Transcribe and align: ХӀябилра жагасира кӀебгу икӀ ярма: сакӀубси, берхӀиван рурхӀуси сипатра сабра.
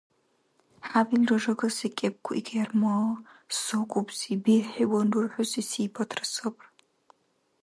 ХӀябилра 0.87 1.35
жагасира 1.43 1.91
кӀебгу 1.97 2.31
икӀ 2.39 2.53
ярма: 2.63 2.93
сакӀубси, 3.61 4.31
берхӀиван 4.43 5.07
рурхӀуси 5.13 5.61
сипатра 5.69 6.25
сабра. 6.33 6.67